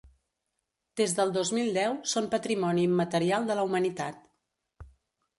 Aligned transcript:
Des 1.01 1.11
del 1.17 1.33
dos 1.35 1.51
mil 1.57 1.67
deu 1.75 1.97
són 2.13 2.29
Patrimoni 2.31 2.85
immaterial 2.87 3.45
de 3.51 3.59
la 3.59 3.67
Humanitat. 3.67 4.25